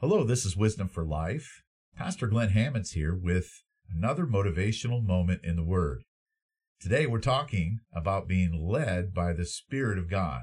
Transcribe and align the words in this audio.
Hello, 0.00 0.24
this 0.24 0.44
is 0.44 0.56
Wisdom 0.56 0.88
for 0.88 1.04
Life. 1.04 1.62
Pastor 1.96 2.26
Glenn 2.26 2.50
Hammonds 2.50 2.90
here 2.90 3.14
with 3.14 3.62
another 3.88 4.26
motivational 4.26 5.02
moment 5.02 5.42
in 5.44 5.54
the 5.54 5.62
Word. 5.62 6.02
Today 6.80 7.06
we're 7.06 7.20
talking 7.20 7.78
about 7.94 8.26
being 8.26 8.68
led 8.68 9.14
by 9.14 9.32
the 9.32 9.46
Spirit 9.46 9.96
of 9.96 10.10
God 10.10 10.42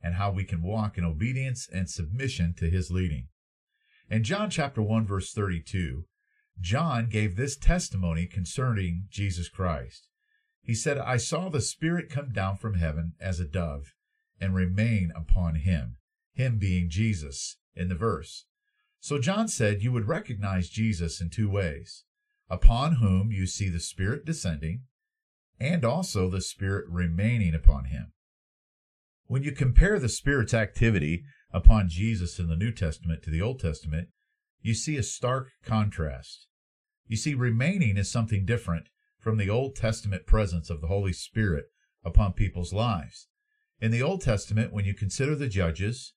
and 0.00 0.14
how 0.14 0.30
we 0.30 0.44
can 0.44 0.62
walk 0.62 0.96
in 0.96 1.04
obedience 1.04 1.68
and 1.70 1.90
submission 1.90 2.54
to 2.58 2.70
His 2.70 2.88
leading. 2.88 3.26
In 4.08 4.22
John 4.22 4.50
chapter 4.50 4.80
1 4.80 5.04
verse 5.04 5.32
32, 5.32 6.04
John 6.60 7.08
gave 7.08 7.36
this 7.36 7.56
testimony 7.56 8.24
concerning 8.24 9.08
Jesus 9.10 9.48
Christ. 9.48 10.06
He 10.62 10.74
said, 10.74 10.96
I 10.96 11.16
saw 11.16 11.48
the 11.48 11.60
Spirit 11.60 12.08
come 12.08 12.32
down 12.32 12.56
from 12.56 12.74
heaven 12.74 13.14
as 13.20 13.40
a 13.40 13.46
dove 13.46 13.94
and 14.40 14.54
remain 14.54 15.12
upon 15.14 15.56
him, 15.56 15.96
him 16.34 16.58
being 16.58 16.88
Jesus 16.88 17.56
in 17.74 17.88
the 17.88 17.96
verse. 17.96 18.46
So 19.06 19.20
John 19.20 19.46
said 19.46 19.84
you 19.84 19.92
would 19.92 20.08
recognize 20.08 20.68
Jesus 20.68 21.20
in 21.20 21.30
two 21.30 21.48
ways 21.48 22.02
upon 22.50 22.94
whom 22.94 23.30
you 23.30 23.46
see 23.46 23.68
the 23.68 23.78
Spirit 23.78 24.24
descending, 24.24 24.82
and 25.60 25.84
also 25.84 26.28
the 26.28 26.40
Spirit 26.40 26.86
remaining 26.88 27.54
upon 27.54 27.84
him. 27.84 28.14
When 29.26 29.44
you 29.44 29.52
compare 29.52 30.00
the 30.00 30.08
Spirit's 30.08 30.52
activity 30.52 31.22
upon 31.52 31.88
Jesus 31.88 32.40
in 32.40 32.48
the 32.48 32.56
New 32.56 32.72
Testament 32.72 33.22
to 33.22 33.30
the 33.30 33.40
Old 33.40 33.60
Testament, 33.60 34.08
you 34.60 34.74
see 34.74 34.96
a 34.96 35.04
stark 35.04 35.50
contrast. 35.64 36.48
You 37.06 37.16
see, 37.16 37.34
remaining 37.34 37.96
is 37.96 38.10
something 38.10 38.44
different 38.44 38.88
from 39.20 39.36
the 39.36 39.48
Old 39.48 39.76
Testament 39.76 40.26
presence 40.26 40.68
of 40.68 40.80
the 40.80 40.88
Holy 40.88 41.12
Spirit 41.12 41.66
upon 42.04 42.32
people's 42.32 42.72
lives. 42.72 43.28
In 43.80 43.92
the 43.92 44.02
Old 44.02 44.22
Testament, 44.22 44.72
when 44.72 44.84
you 44.84 44.94
consider 44.94 45.36
the 45.36 45.46
judges, 45.46 46.14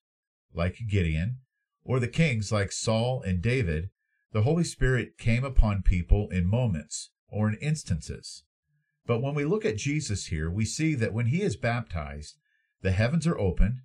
like 0.55 0.79
Gideon, 0.89 1.41
or 1.89 1.99
the 1.99 2.07
kings 2.07 2.51
like 2.51 2.71
Saul 2.71 3.23
and 3.23 3.41
David, 3.41 3.89
the 4.31 4.43
Holy 4.43 4.63
Spirit 4.63 5.17
came 5.17 5.43
upon 5.43 5.81
people 5.81 6.29
in 6.29 6.45
moments 6.45 7.09
or 7.29 7.49
in 7.49 7.55
instances. 7.55 8.43
But 9.07 9.23
when 9.23 9.33
we 9.33 9.43
look 9.43 9.65
at 9.65 9.77
Jesus 9.77 10.27
here, 10.27 10.51
we 10.51 10.65
see 10.65 10.93
that 10.93 11.13
when 11.13 11.25
he 11.25 11.41
is 11.41 11.55
baptized, 11.55 12.37
the 12.83 12.91
heavens 12.91 13.25
are 13.25 13.39
opened, 13.39 13.79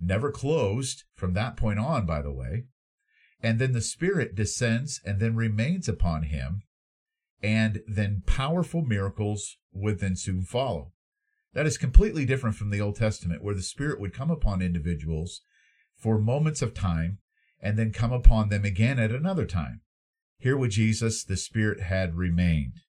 never 0.00 0.30
closed 0.30 1.04
from 1.14 1.34
that 1.34 1.58
point 1.58 1.78
on, 1.78 2.06
by 2.06 2.22
the 2.22 2.32
way, 2.32 2.64
and 3.42 3.58
then 3.58 3.72
the 3.72 3.82
Spirit 3.82 4.34
descends 4.34 4.98
and 5.04 5.20
then 5.20 5.36
remains 5.36 5.86
upon 5.86 6.22
him, 6.22 6.62
and 7.42 7.82
then 7.86 8.22
powerful 8.24 8.80
miracles 8.80 9.58
would 9.74 10.00
then 10.00 10.16
soon 10.16 10.44
follow. 10.44 10.92
That 11.52 11.66
is 11.66 11.76
completely 11.76 12.24
different 12.24 12.56
from 12.56 12.70
the 12.70 12.80
Old 12.80 12.96
Testament, 12.96 13.44
where 13.44 13.54
the 13.54 13.60
Spirit 13.60 14.00
would 14.00 14.14
come 14.14 14.30
upon 14.30 14.62
individuals 14.62 15.42
for 15.98 16.18
moments 16.18 16.62
of 16.62 16.72
time 16.72 17.18
and 17.62 17.78
then 17.78 17.92
come 17.92 18.12
upon 18.12 18.48
them 18.48 18.64
again 18.64 18.98
at 18.98 19.12
another 19.12 19.46
time. 19.46 19.80
Here 20.38 20.56
with 20.56 20.70
Jesus, 20.70 21.22
the 21.22 21.36
Spirit 21.36 21.80
had 21.80 22.14
remained. 22.14 22.80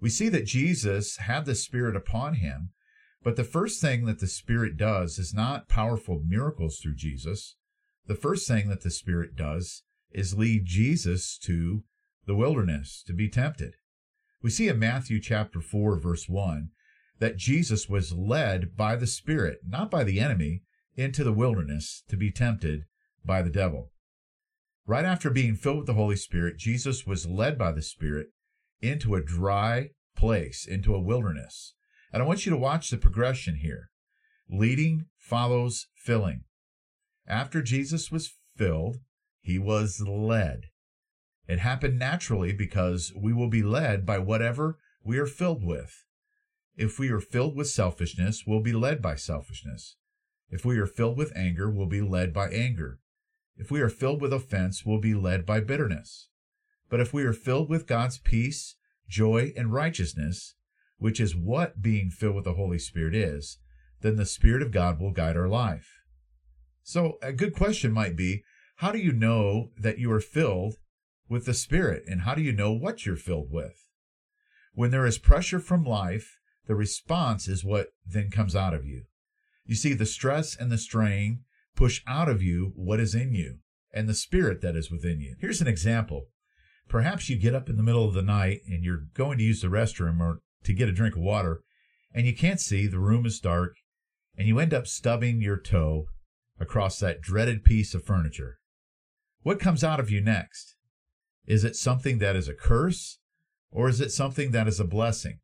We 0.00 0.08
see 0.08 0.28
that 0.30 0.46
Jesus 0.46 1.18
had 1.18 1.44
the 1.44 1.54
Spirit 1.54 1.94
upon 1.94 2.34
him, 2.34 2.70
but 3.22 3.36
the 3.36 3.44
first 3.44 3.80
thing 3.80 4.06
that 4.06 4.18
the 4.18 4.26
Spirit 4.26 4.76
does 4.76 5.18
is 5.18 5.34
not 5.34 5.68
powerful 5.68 6.22
miracles 6.26 6.78
through 6.78 6.96
Jesus. 6.96 7.56
The 8.06 8.14
first 8.14 8.48
thing 8.48 8.68
that 8.68 8.82
the 8.82 8.90
Spirit 8.90 9.36
does 9.36 9.82
is 10.10 10.36
lead 10.36 10.64
Jesus 10.64 11.38
to 11.44 11.84
the 12.26 12.34
wilderness 12.34 13.02
to 13.06 13.12
be 13.12 13.28
tempted. 13.28 13.74
We 14.42 14.50
see 14.50 14.68
in 14.68 14.78
Matthew 14.78 15.20
chapter 15.20 15.60
4, 15.60 15.98
verse 15.98 16.28
1, 16.28 16.70
that 17.20 17.36
Jesus 17.36 17.88
was 17.88 18.12
led 18.12 18.76
by 18.76 18.96
the 18.96 19.06
Spirit, 19.06 19.60
not 19.66 19.90
by 19.90 20.02
the 20.02 20.18
enemy, 20.18 20.62
into 20.96 21.22
the 21.22 21.32
wilderness 21.32 22.02
to 22.08 22.16
be 22.16 22.32
tempted 22.32 22.86
by 23.24 23.42
the 23.42 23.50
devil. 23.50 23.90
Right 24.86 25.04
after 25.04 25.30
being 25.30 25.54
filled 25.54 25.78
with 25.78 25.86
the 25.86 25.94
Holy 25.94 26.16
Spirit, 26.16 26.58
Jesus 26.58 27.06
was 27.06 27.26
led 27.26 27.56
by 27.56 27.72
the 27.72 27.82
Spirit 27.82 28.28
into 28.80 29.14
a 29.14 29.22
dry 29.22 29.90
place, 30.16 30.66
into 30.66 30.94
a 30.94 31.00
wilderness. 31.00 31.74
And 32.12 32.22
I 32.22 32.26
want 32.26 32.44
you 32.44 32.50
to 32.50 32.58
watch 32.58 32.90
the 32.90 32.96
progression 32.96 33.56
here. 33.56 33.90
Leading 34.50 35.06
follows 35.16 35.86
filling. 35.94 36.44
After 37.26 37.62
Jesus 37.62 38.10
was 38.10 38.34
filled, 38.56 38.98
he 39.40 39.58
was 39.58 40.00
led. 40.06 40.64
It 41.48 41.60
happened 41.60 41.98
naturally 41.98 42.52
because 42.52 43.12
we 43.16 43.32
will 43.32 43.48
be 43.48 43.62
led 43.62 44.04
by 44.04 44.18
whatever 44.18 44.78
we 45.04 45.18
are 45.18 45.26
filled 45.26 45.64
with. 45.64 46.04
If 46.76 46.98
we 46.98 47.10
are 47.10 47.20
filled 47.20 47.56
with 47.56 47.68
selfishness, 47.68 48.44
we'll 48.46 48.62
be 48.62 48.72
led 48.72 49.02
by 49.02 49.16
selfishness. 49.16 49.96
If 50.48 50.64
we 50.64 50.78
are 50.78 50.86
filled 50.86 51.16
with 51.16 51.32
anger, 51.36 51.70
we'll 51.70 51.86
be 51.86 52.00
led 52.00 52.32
by 52.32 52.48
anger. 52.50 52.98
If 53.56 53.70
we 53.70 53.80
are 53.80 53.88
filled 53.88 54.20
with 54.20 54.32
offense, 54.32 54.84
we'll 54.84 55.00
be 55.00 55.14
led 55.14 55.46
by 55.46 55.60
bitterness. 55.60 56.28
But 56.88 57.00
if 57.00 57.12
we 57.12 57.24
are 57.24 57.32
filled 57.32 57.68
with 57.68 57.86
God's 57.86 58.18
peace, 58.18 58.76
joy, 59.08 59.52
and 59.56 59.72
righteousness, 59.72 60.54
which 60.98 61.20
is 61.20 61.36
what 61.36 61.82
being 61.82 62.10
filled 62.10 62.36
with 62.36 62.44
the 62.44 62.54
Holy 62.54 62.78
Spirit 62.78 63.14
is, 63.14 63.58
then 64.00 64.16
the 64.16 64.26
Spirit 64.26 64.62
of 64.62 64.72
God 64.72 65.00
will 65.00 65.10
guide 65.10 65.36
our 65.36 65.48
life. 65.48 66.00
So, 66.82 67.18
a 67.22 67.32
good 67.32 67.54
question 67.54 67.92
might 67.92 68.16
be 68.16 68.42
how 68.76 68.90
do 68.90 68.98
you 68.98 69.12
know 69.12 69.70
that 69.78 69.98
you 69.98 70.10
are 70.12 70.20
filled 70.20 70.76
with 71.28 71.46
the 71.46 71.54
Spirit, 71.54 72.04
and 72.06 72.22
how 72.22 72.34
do 72.34 72.42
you 72.42 72.52
know 72.52 72.72
what 72.72 73.06
you're 73.06 73.16
filled 73.16 73.50
with? 73.50 73.88
When 74.74 74.90
there 74.90 75.06
is 75.06 75.18
pressure 75.18 75.60
from 75.60 75.84
life, 75.84 76.38
the 76.66 76.74
response 76.74 77.48
is 77.48 77.64
what 77.64 77.88
then 78.04 78.30
comes 78.30 78.56
out 78.56 78.74
of 78.74 78.84
you. 78.84 79.04
You 79.64 79.74
see, 79.74 79.94
the 79.94 80.06
stress 80.06 80.56
and 80.56 80.70
the 80.70 80.78
strain 80.78 81.44
push 81.74 82.02
out 82.06 82.28
of 82.28 82.42
you 82.42 82.72
what 82.74 83.00
is 83.00 83.14
in 83.14 83.34
you 83.34 83.58
and 83.92 84.08
the 84.08 84.14
spirit 84.14 84.60
that 84.62 84.76
is 84.76 84.90
within 84.90 85.20
you. 85.20 85.36
Here's 85.40 85.60
an 85.60 85.68
example. 85.68 86.26
Perhaps 86.88 87.28
you 87.28 87.38
get 87.38 87.54
up 87.54 87.68
in 87.68 87.76
the 87.76 87.82
middle 87.82 88.06
of 88.06 88.14
the 88.14 88.22
night 88.22 88.60
and 88.66 88.84
you're 88.84 89.04
going 89.14 89.38
to 89.38 89.44
use 89.44 89.62
the 89.62 89.68
restroom 89.68 90.20
or 90.20 90.40
to 90.64 90.74
get 90.74 90.88
a 90.88 90.92
drink 90.92 91.16
of 91.16 91.22
water 91.22 91.62
and 92.14 92.26
you 92.26 92.34
can't 92.34 92.60
see, 92.60 92.86
the 92.86 92.98
room 92.98 93.24
is 93.24 93.40
dark, 93.40 93.76
and 94.36 94.46
you 94.46 94.58
end 94.58 94.74
up 94.74 94.86
stubbing 94.86 95.40
your 95.40 95.56
toe 95.56 96.06
across 96.60 96.98
that 96.98 97.20
dreaded 97.20 97.64
piece 97.64 97.94
of 97.94 98.04
furniture. 98.04 98.58
What 99.42 99.60
comes 99.60 99.82
out 99.82 100.00
of 100.00 100.10
you 100.10 100.20
next? 100.20 100.76
Is 101.46 101.64
it 101.64 101.74
something 101.74 102.18
that 102.18 102.36
is 102.36 102.48
a 102.48 102.54
curse 102.54 103.18
or 103.70 103.88
is 103.88 104.00
it 104.00 104.12
something 104.12 104.52
that 104.52 104.68
is 104.68 104.78
a 104.78 104.84
blessing? 104.84 105.40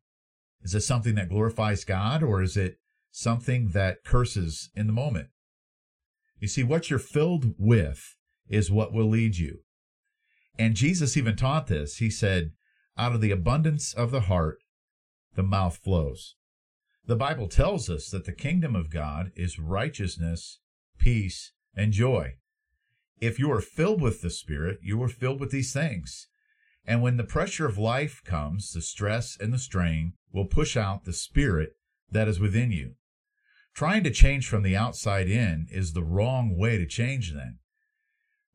Is 0.61 0.75
it 0.75 0.81
something 0.81 1.15
that 1.15 1.29
glorifies 1.29 1.83
God 1.83 2.23
or 2.23 2.41
is 2.41 2.55
it 2.55 2.77
something 3.11 3.69
that 3.69 4.03
curses 4.05 4.69
in 4.75 4.87
the 4.87 4.93
moment? 4.93 5.29
You 6.39 6.47
see, 6.47 6.63
what 6.63 6.89
you're 6.89 6.99
filled 6.99 7.53
with 7.57 8.15
is 8.47 8.71
what 8.71 8.93
will 8.93 9.09
lead 9.09 9.37
you. 9.37 9.59
And 10.57 10.75
Jesus 10.75 11.15
even 11.15 11.35
taught 11.35 11.67
this. 11.67 11.97
He 11.97 12.09
said, 12.09 12.51
out 12.97 13.13
of 13.13 13.21
the 13.21 13.31
abundance 13.31 13.93
of 13.93 14.11
the 14.11 14.21
heart, 14.21 14.57
the 15.35 15.43
mouth 15.43 15.77
flows. 15.77 16.35
The 17.05 17.15
Bible 17.15 17.47
tells 17.47 17.89
us 17.89 18.09
that 18.09 18.25
the 18.25 18.33
kingdom 18.33 18.75
of 18.75 18.91
God 18.91 19.31
is 19.35 19.57
righteousness, 19.57 20.59
peace, 20.97 21.53
and 21.75 21.93
joy. 21.93 22.35
If 23.21 23.39
you 23.39 23.51
are 23.51 23.61
filled 23.61 24.01
with 24.01 24.21
the 24.21 24.29
Spirit, 24.29 24.79
you 24.81 25.01
are 25.01 25.09
filled 25.09 25.39
with 25.39 25.51
these 25.51 25.73
things. 25.73 26.27
And 26.85 27.01
when 27.01 27.17
the 27.17 27.23
pressure 27.23 27.65
of 27.65 27.77
life 27.77 28.21
comes, 28.25 28.71
the 28.71 28.81
stress 28.81 29.37
and 29.39 29.53
the 29.53 29.59
strain 29.59 30.13
will 30.33 30.45
push 30.45 30.75
out 30.75 31.05
the 31.05 31.13
Spirit 31.13 31.71
that 32.11 32.27
is 32.27 32.39
within 32.39 32.71
you. 32.71 32.95
Trying 33.73 34.03
to 34.03 34.11
change 34.11 34.47
from 34.47 34.63
the 34.63 34.75
outside 34.75 35.29
in 35.29 35.67
is 35.71 35.93
the 35.93 36.03
wrong 36.03 36.57
way 36.57 36.77
to 36.77 36.85
change 36.85 37.33
then. 37.33 37.59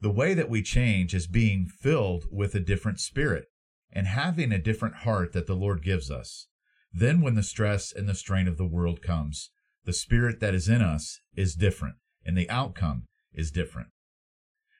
The 0.01 0.11
way 0.11 0.35
that 0.35 0.51
we 0.51 0.63
change 0.63 1.15
is 1.15 1.27
being 1.27 1.67
filled 1.67 2.27
with 2.31 2.55
a 2.55 2.61
different 2.61 3.01
spirit 3.01 3.47
and 3.91 4.07
having 4.07 4.53
a 4.53 4.59
different 4.59 4.97
heart 4.97 5.33
that 5.33 5.47
the 5.47 5.55
Lord 5.55 5.83
gives 5.83 6.11
us. 6.11 6.49
Then, 6.93 7.21
when 7.21 7.35
the 7.35 7.43
stress 7.43 7.93
and 7.93 8.09
the 8.09 8.15
strain 8.15 8.47
of 8.47 8.59
the 8.59 8.67
world 8.67 9.01
comes, 9.03 9.51
the 9.85 9.93
spirit 9.93 10.41
that 10.41 10.55
is 10.55 10.69
in 10.69 10.83
us 10.83 11.21
is 11.35 11.55
different 11.55 11.97
and 12.25 12.37
the 12.37 12.51
outcome 12.51 13.07
is 13.33 13.51
different. 13.51 13.89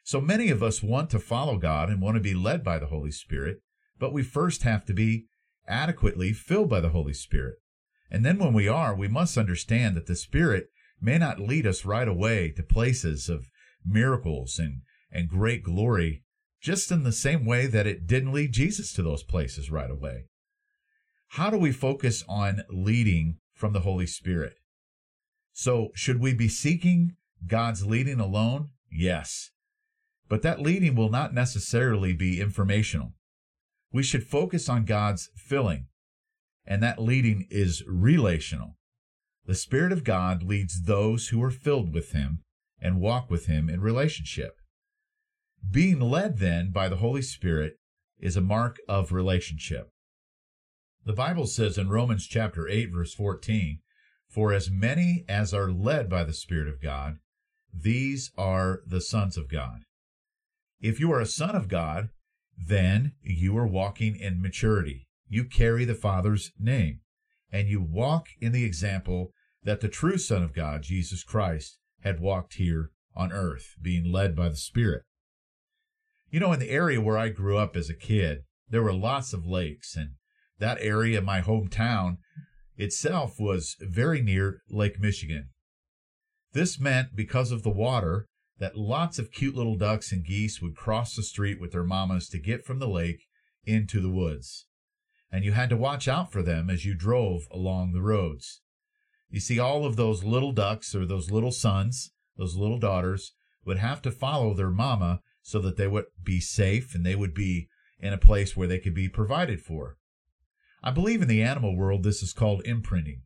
So 0.05 0.21
many 0.21 0.51
of 0.51 0.63
us 0.63 0.83
want 0.83 1.11
to 1.11 1.19
follow 1.19 1.57
God 1.57 1.89
and 1.89 2.01
want 2.01 2.17
to 2.17 2.21
be 2.21 2.35
led 2.35 2.63
by 2.63 2.79
the 2.79 2.87
Holy 2.87 3.11
Spirit, 3.11 3.63
but 3.99 4.13
we 4.13 4.23
first 4.23 4.63
have 4.63 4.85
to 4.87 4.93
be 4.93 5.27
adequately 5.67 6.33
filled 6.33 6.69
by 6.69 6.81
the 6.81 6.91
Holy 6.91 7.15
Spirit. 7.15 7.57
And 8.15 8.25
then 8.25 8.39
when 8.39 8.53
we 8.53 8.69
are, 8.69 8.95
we 8.95 9.09
must 9.09 9.37
understand 9.37 9.97
that 9.97 10.07
the 10.07 10.15
Spirit 10.15 10.69
may 11.01 11.19
not 11.19 11.41
lead 11.41 11.67
us 11.67 11.85
right 11.85 12.07
away 12.07 12.53
to 12.53 12.63
places 12.63 13.29
of 13.29 13.51
miracles 13.85 14.57
and, 14.57 14.83
and 15.11 15.29
great 15.29 15.65
glory, 15.65 16.23
just 16.61 16.93
in 16.93 17.03
the 17.03 17.11
same 17.11 17.45
way 17.45 17.67
that 17.67 17.89
it 17.89 18.07
didn't 18.07 18.33
lead 18.33 18.53
Jesus 18.53 18.93
to 18.93 19.03
those 19.03 19.25
places 19.25 19.69
right 19.69 19.91
away. 19.91 20.27
How 21.31 21.51
do 21.51 21.59
we 21.59 21.73
focus 21.73 22.23
on 22.29 22.63
leading 22.71 23.39
from 23.53 23.73
the 23.73 23.81
Holy 23.81 24.07
Spirit? 24.07 24.59
So, 25.53 25.89
should 25.97 26.21
we 26.21 26.35
be 26.35 26.49
seeking 26.49 27.17
God's 27.45 27.85
leading 27.85 28.21
alone? 28.21 28.69
Yes. 28.93 29.51
But 30.29 30.43
that 30.43 30.61
leading 30.61 30.95
will 30.95 31.11
not 31.11 31.35
necessarily 31.35 32.13
be 32.13 32.41
informational. 32.41 33.15
We 33.91 34.05
should 34.05 34.23
focus 34.23 34.69
on 34.69 34.85
God's 34.85 35.31
filling, 35.35 35.89
and 36.67 36.83
that 36.83 36.99
leading 36.99 37.47
is 37.51 37.83
relational. 37.87 38.77
The 39.47 39.55
Spirit 39.55 39.93
of 39.93 40.05
God 40.05 40.43
leads 40.43 40.83
those 40.83 41.29
who 41.29 41.43
are 41.43 41.51
filled 41.51 41.93
with 41.93 42.13
Him 42.13 42.41
and 42.81 43.01
walk 43.01 43.31
with 43.31 43.47
Him 43.47 43.69
in 43.69 43.81
relationship. 43.81 44.57
Being 45.69 46.01
led 46.01 46.39
then 46.39 46.71
by 46.71 46.89
the 46.89 46.97
Holy 46.97 47.23
Spirit 47.23 47.75
is 48.19 48.37
a 48.37 48.41
mark 48.41 48.79
of 48.89 49.13
relationship. 49.13 49.91
The 51.05 51.13
Bible 51.13 51.47
says 51.47 51.77
in 51.77 51.91
Romans 51.91 52.27
chapter 52.27 52.69
8 52.69 52.91
verse 52.93 53.15
14, 53.15 53.81
for 54.29 54.53
as 54.53 54.71
many 54.71 55.25
as 55.29 55.55
are 55.55 55.71
led 55.71 56.09
by 56.09 56.25
the 56.25 56.33
Spirit 56.33 56.69
of 56.69 56.81
God, 56.81 57.19
these 57.73 58.33
are 58.37 58.81
the 58.87 59.01
sons 59.01 59.37
of 59.37 59.49
God. 59.49 59.85
If 60.81 60.99
you 60.99 61.13
are 61.13 61.21
a 61.21 61.27
son 61.27 61.55
of 61.55 61.69
God, 61.69 62.09
then 62.57 63.13
you 63.23 63.57
are 63.59 63.67
walking 63.67 64.17
in 64.17 64.41
maturity. 64.41 65.04
You 65.29 65.45
carry 65.45 65.85
the 65.85 65.95
Father's 65.95 66.53
name, 66.59 67.01
and 67.51 67.69
you 67.69 67.81
walk 67.81 68.29
in 68.41 68.53
the 68.53 68.65
example 68.65 69.33
that 69.63 69.81
the 69.81 69.89
true 69.89 70.19
Son 70.19 70.43
of 70.43 70.55
God, 70.55 70.83
Jesus 70.83 71.25
Christ, 71.25 71.79
had 72.01 72.21
walked 72.21 72.55
here 72.55 72.91
on 73.17 73.33
earth, 73.33 73.75
being 73.81 74.11
led 74.11 74.37
by 74.37 74.49
the 74.49 74.57
Spirit. 74.57 75.03
You 76.31 76.41
know, 76.41 76.53
in 76.53 76.61
the 76.61 76.71
area 76.71 77.01
where 77.01 77.17
I 77.17 77.29
grew 77.29 77.57
up 77.57 77.77
as 77.77 77.89
a 77.89 77.95
kid, 77.95 78.43
there 78.69 78.83
were 78.83 78.93
lots 78.93 79.33
of 79.33 79.47
lakes, 79.47 79.97
and 79.97 80.11
that 80.59 80.79
area, 80.81 81.21
my 81.21 81.41
hometown, 81.41 82.19
itself 82.77 83.39
was 83.39 83.77
very 83.81 84.21
near 84.21 84.61
Lake 84.69 85.01
Michigan. 85.01 85.51
This 86.53 86.79
meant, 86.79 87.15
because 87.15 87.53
of 87.53 87.63
the 87.63 87.71
water, 87.71 88.27
that 88.59 88.77
lots 88.77 89.19
of 89.19 89.33
cute 89.33 89.55
little 89.55 89.77
ducks 89.77 90.13
and 90.13 90.25
geese 90.25 90.61
would 90.61 90.77
cross 90.77 91.15
the 91.15 91.23
street 91.23 91.61
with 91.61 91.73
their 91.73 91.85
mamas 91.85 92.29
to 92.29 92.39
get 92.39 92.65
from 92.65 92.79
the 92.79 92.89
lake 92.89 93.27
into 93.65 94.01
the 94.01 94.11
woods. 94.11 94.67
And 95.35 95.45
you 95.45 95.51
had 95.51 95.69
to 95.71 95.77
watch 95.77 96.07
out 96.07 96.31
for 96.31 96.45
them 96.45 96.71
as 96.71 96.85
you 96.85 96.95
drove 96.95 97.49
along 97.51 97.91
the 97.91 98.01
roads. 98.01 98.61
You 99.29 99.41
see, 99.41 99.59
all 99.59 99.85
of 99.85 99.97
those 99.97 100.23
little 100.23 100.53
ducks 100.53 100.95
or 100.95 101.05
those 101.05 101.29
little 101.29 101.51
sons, 101.51 102.13
those 102.37 102.55
little 102.55 102.79
daughters, 102.79 103.33
would 103.65 103.79
have 103.79 104.01
to 104.03 104.13
follow 104.13 104.55
their 104.55 104.71
mama 104.71 105.23
so 105.43 105.59
that 105.59 105.77
they 105.77 105.89
would 105.89 106.05
be 106.23 106.39
safe 106.39 106.95
and 106.95 107.05
they 107.05 107.17
would 107.17 107.35
be 107.35 107.67
in 107.99 108.13
a 108.13 108.17
place 108.17 108.57
where 108.57 108.69
they 108.69 108.79
could 108.79 108.95
be 108.95 109.09
provided 109.09 109.61
for. 109.61 109.97
I 110.85 110.93
believe 110.93 111.21
in 111.21 111.27
the 111.27 111.43
animal 111.43 111.77
world 111.77 112.05
this 112.05 112.23
is 112.23 112.33
called 112.33 112.65
imprinting. 112.65 113.23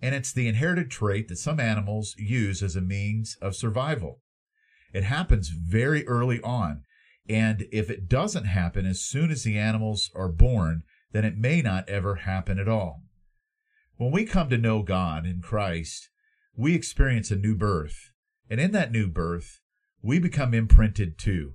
And 0.00 0.14
it's 0.14 0.32
the 0.32 0.48
inherited 0.48 0.90
trait 0.90 1.28
that 1.28 1.36
some 1.36 1.60
animals 1.60 2.14
use 2.16 2.62
as 2.62 2.74
a 2.74 2.80
means 2.80 3.36
of 3.42 3.54
survival. 3.54 4.22
It 4.94 5.04
happens 5.04 5.50
very 5.50 6.08
early 6.08 6.40
on. 6.40 6.84
And 7.28 7.66
if 7.70 7.90
it 7.90 8.08
doesn't 8.08 8.46
happen 8.46 8.86
as 8.86 9.04
soon 9.04 9.30
as 9.30 9.42
the 9.42 9.58
animals 9.58 10.10
are 10.14 10.30
born, 10.30 10.84
then 11.12 11.24
it 11.24 11.36
may 11.36 11.62
not 11.62 11.88
ever 11.88 12.16
happen 12.16 12.58
at 12.58 12.68
all. 12.68 13.02
When 13.96 14.10
we 14.10 14.24
come 14.24 14.48
to 14.50 14.58
know 14.58 14.82
God 14.82 15.26
in 15.26 15.40
Christ, 15.40 16.08
we 16.56 16.74
experience 16.74 17.30
a 17.30 17.36
new 17.36 17.56
birth. 17.56 18.12
And 18.50 18.60
in 18.60 18.72
that 18.72 18.92
new 18.92 19.08
birth, 19.08 19.60
we 20.02 20.18
become 20.18 20.54
imprinted 20.54 21.18
too. 21.18 21.54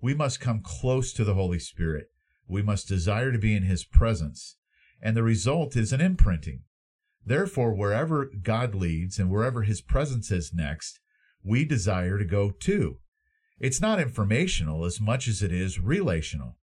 We 0.00 0.14
must 0.14 0.40
come 0.40 0.60
close 0.62 1.12
to 1.14 1.24
the 1.24 1.34
Holy 1.34 1.58
Spirit. 1.58 2.06
We 2.46 2.62
must 2.62 2.88
desire 2.88 3.32
to 3.32 3.38
be 3.38 3.54
in 3.54 3.64
His 3.64 3.84
presence 3.84 4.56
and 5.00 5.16
the 5.16 5.22
result 5.22 5.76
is 5.76 5.92
an 5.92 6.00
imprinting. 6.00 6.62
Therefore, 7.24 7.74
wherever 7.74 8.26
God 8.42 8.74
leads 8.74 9.18
and 9.18 9.30
wherever 9.30 9.62
his 9.62 9.80
presence 9.80 10.30
is 10.30 10.54
next, 10.54 11.00
we 11.44 11.64
desire 11.64 12.18
to 12.18 12.24
go 12.24 12.50
too. 12.50 12.98
It's 13.60 13.80
not 13.80 14.00
informational 14.00 14.84
as 14.84 15.00
much 15.00 15.28
as 15.28 15.42
it 15.42 15.52
is 15.52 15.80
relational. 15.80 16.56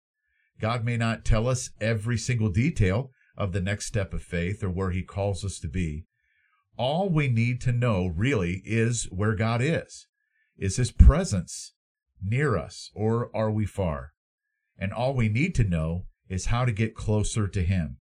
God 0.60 0.84
may 0.84 0.96
not 0.96 1.24
tell 1.24 1.48
us 1.48 1.70
every 1.80 2.16
single 2.16 2.50
detail 2.50 3.10
of 3.36 3.52
the 3.52 3.60
next 3.60 3.86
step 3.86 4.14
of 4.14 4.22
faith 4.22 4.62
or 4.62 4.70
where 4.70 4.90
he 4.90 5.02
calls 5.02 5.44
us 5.44 5.58
to 5.60 5.68
be. 5.68 6.06
All 6.76 7.08
we 7.08 7.28
need 7.28 7.60
to 7.62 7.72
know 7.72 8.06
really 8.06 8.62
is 8.64 9.04
where 9.10 9.34
God 9.34 9.60
is. 9.60 10.06
Is 10.56 10.76
his 10.76 10.92
presence 10.92 11.74
near 12.22 12.56
us 12.56 12.90
or 12.94 13.30
are 13.34 13.50
we 13.50 13.66
far? 13.66 14.12
And 14.78 14.92
all 14.92 15.14
we 15.14 15.28
need 15.28 15.54
to 15.56 15.64
know 15.64 16.06
is 16.28 16.46
how 16.46 16.64
to 16.64 16.72
get 16.72 16.94
closer 16.94 17.46
to 17.48 17.62
him. 17.62 17.98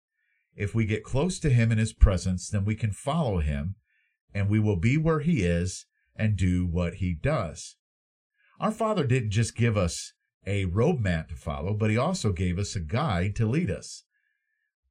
If 0.55 0.75
we 0.75 0.85
get 0.85 1.05
close 1.05 1.39
to 1.41 1.51
him 1.51 1.73
in 1.73 1.79
his 1.79 1.93
presence, 1.93 2.49
then 2.49 2.65
we 2.65 2.75
can 2.75 2.93
follow 2.93 3.39
him 3.39 3.77
and 4.35 4.49
we 4.49 4.59
will 4.61 4.77
be 4.77 4.97
where 4.97 5.21
he 5.21 5.43
is 5.43 5.87
and 6.15 6.37
do 6.37 6.67
what 6.67 6.95
he 6.95 7.15
does. 7.15 7.77
Our 8.59 8.71
Father 8.71 9.07
didn't 9.07 9.31
just 9.31 9.57
give 9.57 9.77
us 9.77 10.13
a 10.47 10.67
roadmap 10.67 11.29
to 11.29 11.35
follow, 11.35 11.75
but 11.75 11.91
he 11.91 11.97
also 11.97 12.33
gave 12.33 12.59
us 12.59 12.75
a 12.75 12.81
guide 12.81 13.37
to 13.37 13.47
lead 13.47 13.71
us. 13.71 14.05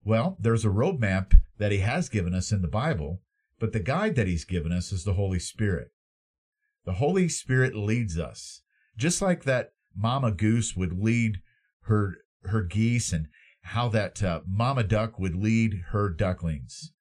Well, 0.04 0.38
there's 0.40 0.66
a 0.66 0.70
roadmap 0.70 1.34
that 1.58 1.72
he 1.72 1.80
has 1.80 2.10
given 2.10 2.34
us 2.34 2.52
in 2.52 2.62
the 2.62 2.68
Bible, 2.68 3.22
but 3.60 3.74
the 3.74 3.80
guide 3.80 4.16
that 4.16 4.28
he's 4.28 4.46
given 4.46 4.72
us 4.72 4.92
is 4.92 5.04
the 5.04 5.14
Holy 5.14 5.40
Spirit. 5.40 5.90
The 6.86 6.94
Holy 6.94 7.28
Spirit 7.28 7.76
leads 7.76 8.18
us, 8.18 8.62
just 8.98 9.22
like 9.22 9.44
that 9.44 9.74
mama 9.96 10.32
goose 10.32 10.76
would 10.76 10.98
lead 10.98 11.40
her 11.82 12.18
her 12.46 12.64
geese 12.64 13.12
and 13.12 13.28
how 13.62 13.90
that 13.90 14.24
uh, 14.24 14.42
mama 14.48 14.84
duck 14.84 15.20
would 15.20 15.36
lead 15.36 15.84
her 15.90 16.10
ducklings. 16.10 16.94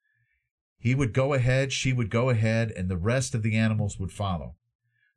He 0.77 0.95
would 0.95 1.13
go 1.13 1.33
ahead, 1.33 1.73
she 1.73 1.93
would 1.93 2.11
go 2.11 2.29
ahead, 2.31 2.71
and 2.73 2.89
the 2.89 2.97
rest 2.97 3.35
of 3.35 3.43
the 3.43 3.57
animals 3.57 3.99
would 3.99 4.13
follow. 4.13 4.57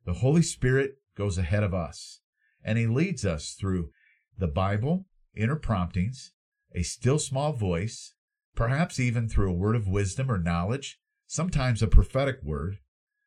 The 0.04 0.14
Holy 0.14 0.42
Spirit 0.42 0.96
goes 1.16 1.38
ahead 1.38 1.62
of 1.62 1.74
us, 1.74 2.20
and 2.64 2.78
He 2.78 2.86
leads 2.86 3.24
us 3.24 3.56
through 3.58 3.90
the 4.38 4.48
Bible, 4.48 5.06
inner 5.34 5.56
promptings, 5.56 6.32
a 6.74 6.82
still 6.82 7.18
small 7.18 7.52
voice, 7.52 8.14
perhaps 8.54 9.00
even 9.00 9.28
through 9.28 9.50
a 9.50 9.54
word 9.54 9.76
of 9.76 9.88
wisdom 9.88 10.30
or 10.30 10.38
knowledge, 10.38 10.98
sometimes 11.26 11.82
a 11.82 11.86
prophetic 11.86 12.42
word, 12.42 12.78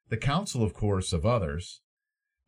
the 0.10 0.18
counsel, 0.18 0.64
of 0.64 0.74
course, 0.74 1.14
of 1.14 1.26
others, 1.26 1.82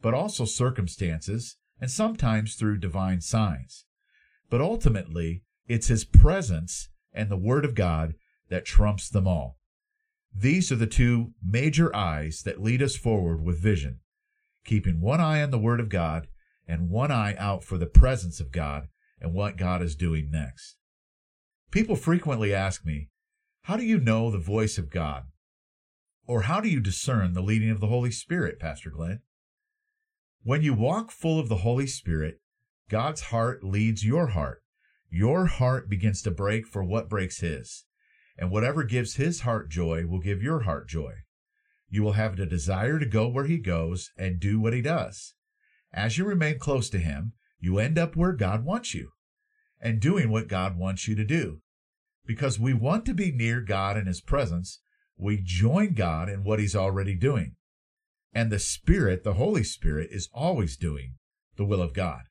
but 0.02 0.14
also 0.14 0.46
circumstances, 0.46 1.58
and 1.80 1.90
sometimes 1.90 2.56
through 2.56 2.78
divine 2.78 3.22
signs. 3.22 3.86
But 4.50 4.62
ultimately, 4.62 5.44
it's 5.68 5.88
his 5.88 6.06
presence 6.06 6.90
and 7.14 7.30
the 7.30 7.38
Word 7.38 7.66
of 7.66 7.76
God 7.76 8.14
that 8.50 8.66
trumps 8.66 9.10
them 9.10 9.28
all. 9.28 9.58
These 10.34 10.72
are 10.72 10.76
the 10.78 10.88
two 10.88 11.34
major 11.44 11.94
eyes 11.96 12.44
that 12.44 12.62
lead 12.62 12.82
us 12.82 12.96
forward 12.96 13.42
with 13.42 13.62
vision, 13.62 14.00
keeping 14.66 15.02
one 15.02 15.20
eye 15.20 15.42
on 15.42 15.52
the 15.52 15.60
Word 15.60 15.80
of 15.80 15.90
God 15.90 16.28
and 16.68 16.90
one 16.90 17.12
eye 17.12 17.36
out 17.38 17.64
for 17.64 17.78
the 17.78 17.86
presence 17.86 18.40
of 18.40 18.52
God 18.52 18.88
and 19.20 19.34
what 19.34 19.58
God 19.58 19.82
is 19.82 19.96
doing 19.96 20.30
next. 20.32 20.78
People 21.72 21.96
frequently 21.96 22.54
ask 22.54 22.86
me, 22.86 23.10
How 23.64 23.78
do 23.78 23.84
you 23.84 24.00
know 24.00 24.30
the 24.30 24.38
voice 24.38 24.78
of 24.78 24.90
God? 24.90 25.24
Or 26.26 26.42
how 26.42 26.60
do 26.60 26.70
you 26.70 26.80
discern 26.80 27.34
the 27.34 27.42
leading 27.42 27.70
of 27.70 27.80
the 27.80 27.88
Holy 27.88 28.12
Spirit, 28.12 28.60
Pastor 28.60 28.90
Glenn? 28.90 29.22
When 30.44 30.62
you 30.62 30.74
walk 30.74 31.12
full 31.12 31.40
of 31.40 31.50
the 31.50 31.58
Holy 31.58 31.88
Spirit, 31.88 32.42
God's 32.90 33.22
heart 33.22 33.64
leads 33.64 34.06
your 34.06 34.28
heart 34.28 34.62
your 35.10 35.46
heart 35.46 35.90
begins 35.90 36.22
to 36.24 36.32
break 36.32 36.68
for 36.68 36.84
what 36.84 37.10
breaks 37.10 37.40
his. 37.40 37.86
And 38.38 38.52
whatever 38.52 38.84
gives 38.84 39.16
his 39.16 39.42
heart 39.42 39.70
joy 39.70 40.06
will 40.06 40.20
give 40.20 40.44
your 40.44 40.62
heart 40.62 40.88
joy. 40.88 41.14
You 41.90 42.04
will 42.04 42.14
have 42.14 42.36
the 42.36 42.46
desire 42.46 43.00
to 43.00 43.06
go 43.06 43.28
where 43.28 43.46
he 43.46 43.58
goes 43.58 44.12
and 44.18 44.40
do 44.40 44.60
what 44.60 44.74
he 44.74 44.82
does. 44.82 45.34
As 45.94 46.18
you 46.18 46.26
remain 46.26 46.60
close 46.60 46.90
to 46.90 47.00
him, 47.00 47.34
you 47.60 47.80
end 47.80 47.98
up 47.98 48.16
where 48.16 48.34
God 48.34 48.66
wants 48.66 48.94
you 48.94 49.12
and 49.80 50.00
doing 50.00 50.30
what 50.30 50.48
God 50.48 50.78
wants 50.78 51.08
you 51.08 51.16
to 51.16 51.26
do. 51.26 51.62
Because 52.26 52.60
we 52.60 52.74
want 52.74 53.06
to 53.06 53.14
be 53.14 53.32
near 53.32 53.62
God 53.62 53.98
in 53.98 54.06
his 54.06 54.22
presence, 54.22 54.80
we 55.18 55.42
join 55.42 55.94
God 55.94 56.30
in 56.30 56.44
what 56.44 56.60
he's 56.60 56.76
already 56.76 57.16
doing. 57.16 57.56
And 58.34 58.52
the 58.52 58.60
Spirit, 58.60 59.24
the 59.24 59.34
Holy 59.34 59.64
Spirit, 59.64 60.10
is 60.12 60.30
always 60.34 60.78
doing 60.78 61.16
the 61.56 61.66
will 61.66 61.82
of 61.82 61.94
God. 61.94 62.24